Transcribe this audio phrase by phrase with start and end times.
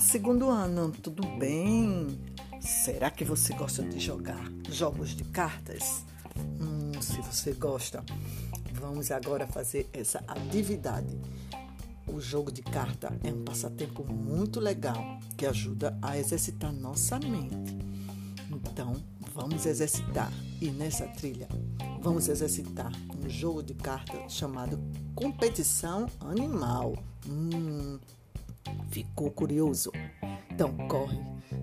[0.00, 2.20] Segundo ano, tudo bem?
[2.60, 6.04] Será que você gosta de jogar jogos de cartas?
[6.36, 8.04] Hum, se você gosta,
[8.72, 11.18] vamos agora fazer essa atividade.
[12.06, 17.76] O jogo de carta é um passatempo muito legal que ajuda a exercitar nossa mente.
[18.50, 18.96] Então,
[19.34, 20.30] vamos exercitar.
[20.60, 21.48] E nessa trilha,
[22.02, 24.78] vamos exercitar um jogo de carta chamado
[25.14, 26.94] Competição Animal.
[27.26, 27.98] Hum,
[28.88, 29.90] Ficou curioso?
[30.50, 31.18] Então corre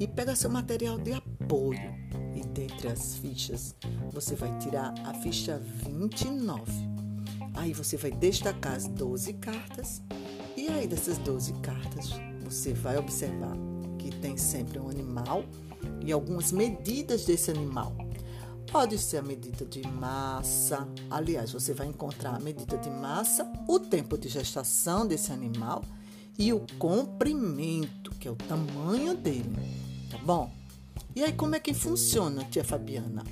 [0.00, 1.94] e pega seu material de apoio.
[2.34, 3.74] E dentre as fichas,
[4.10, 6.72] você vai tirar a ficha 29.
[7.54, 10.02] Aí você vai destacar as 12 cartas.
[10.56, 12.10] E aí dessas 12 cartas,
[12.42, 13.56] você vai observar
[13.98, 15.44] que tem sempre um animal
[16.04, 17.96] e algumas medidas desse animal.
[18.70, 20.86] Pode ser a medida de massa.
[21.10, 25.82] Aliás, você vai encontrar a medida de massa, o tempo de gestação desse animal
[26.38, 29.52] e o comprimento, que é o tamanho dele,
[30.08, 30.52] tá bom?
[31.16, 33.24] E aí como é que funciona, tia Fabiana?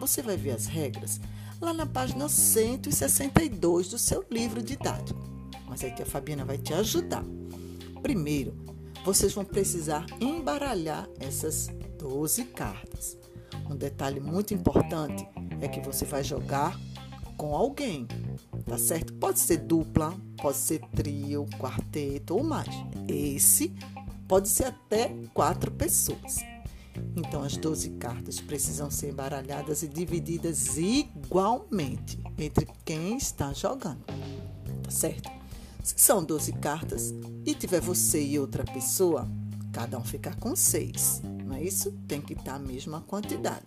[0.00, 1.20] Você vai ver as regras
[1.60, 5.20] lá na página 162 do seu livro didático.
[5.68, 7.24] Mas aí tia Fabiana vai te ajudar.
[8.02, 8.54] Primeiro,
[9.04, 13.18] vocês vão precisar embaralhar essas 12 cartas.
[13.68, 15.26] Um detalhe muito importante
[15.60, 16.78] é que você vai jogar
[17.36, 18.06] com alguém,
[18.66, 19.12] tá certo?
[19.14, 22.68] Pode ser dupla, pode ser trio, quarteto ou mais.
[23.08, 23.74] Esse
[24.26, 26.36] pode ser até quatro pessoas.
[27.16, 34.04] Então, as 12 cartas precisam ser embaralhadas e divididas igualmente entre quem está jogando,
[34.82, 35.30] tá certo?
[35.82, 37.12] Se são 12 cartas
[37.44, 39.28] e tiver você e outra pessoa,
[39.72, 41.92] cada um ficar com seis, não é isso?
[42.08, 43.64] Tem que estar a mesma quantidade.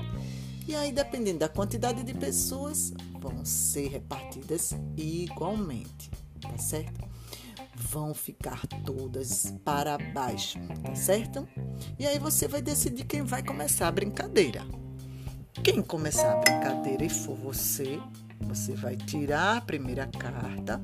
[0.67, 7.07] E aí, dependendo da quantidade de pessoas, vão ser repartidas igualmente, tá certo?
[7.73, 11.47] Vão ficar todas para baixo, tá certo?
[11.97, 14.65] E aí você vai decidir quem vai começar a brincadeira.
[15.63, 17.97] Quem começar a brincadeira e for você,
[18.41, 20.81] você vai tirar a primeira carta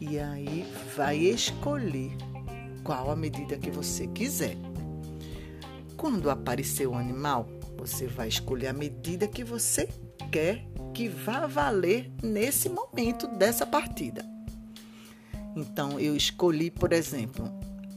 [0.00, 2.16] e aí vai escolher
[2.82, 4.56] qual a medida que você quiser.
[5.96, 7.46] Quando aparecer o animal,
[7.80, 9.88] você vai escolher a medida que você
[10.30, 14.22] quer que vá valer nesse momento dessa partida.
[15.56, 17.50] Então, eu escolhi, por exemplo,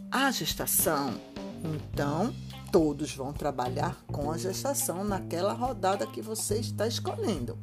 [0.09, 1.19] a gestação.
[1.61, 2.33] Então,
[2.72, 7.57] todos vão trabalhar com a gestação naquela rodada que você está escolhendo.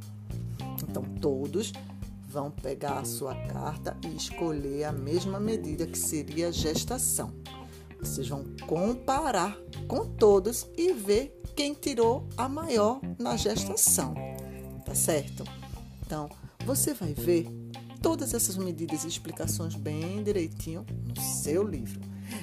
[0.82, 1.72] Então, todos
[2.28, 7.32] vão pegar a sua carta e escolher a mesma medida que seria a gestação.
[7.98, 9.56] Vocês vão comparar
[9.88, 14.14] com todos e ver quem tirou a maior na gestação,
[14.84, 15.44] tá certo?
[16.04, 16.28] Então,
[16.64, 17.46] você vai ver
[18.02, 22.00] todas essas medidas e explicações bem direitinho no seu livro.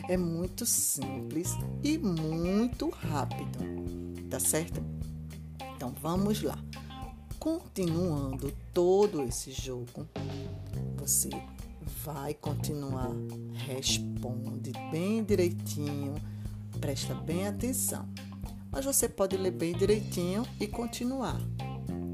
[0.07, 1.53] É muito simples
[1.84, 3.59] e muito rápido,
[4.29, 4.84] tá certo?
[5.75, 6.57] Então, vamos lá.
[7.40, 10.07] Continuando todo esse jogo,
[10.97, 11.29] você
[12.03, 13.12] vai continuar,
[13.66, 16.16] responde bem direitinho,
[16.79, 18.07] presta bem atenção.
[18.72, 21.39] Mas você pode ler bem direitinho e continuar,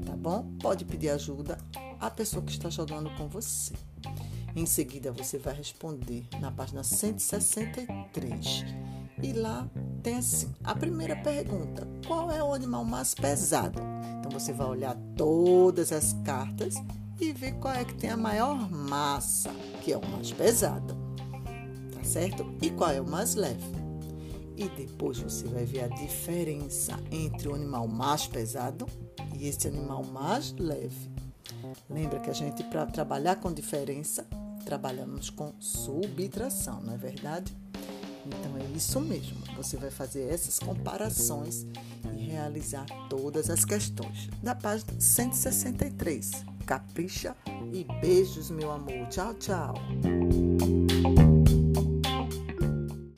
[0.06, 0.50] tá bom?
[0.60, 1.58] Pode pedir ajuda
[2.00, 3.72] à pessoa que está jogando com você.
[4.56, 8.64] Em seguida, você vai responder na página 163.
[9.22, 9.68] E lá
[10.02, 13.80] tem assim: a primeira pergunta: qual é o animal mais pesado?
[14.18, 16.74] Então você vai olhar todas as cartas
[17.20, 19.50] e ver qual é que tem a maior massa,
[19.82, 20.94] que é o mais pesado,
[21.92, 22.46] tá certo?
[22.62, 23.83] E qual é o mais leve.
[24.56, 28.86] E depois você vai ver a diferença entre o animal mais pesado
[29.36, 31.10] e esse animal mais leve.
[31.90, 34.26] Lembra que a gente, para trabalhar com diferença,
[34.64, 37.56] trabalhamos com subtração, não é verdade?
[38.26, 39.36] Então é isso mesmo.
[39.56, 41.66] Você vai fazer essas comparações
[42.16, 44.28] e realizar todas as questões.
[44.42, 47.36] Da página 163 capricha
[47.72, 49.06] e beijos, meu amor.
[49.08, 49.74] Tchau, tchau.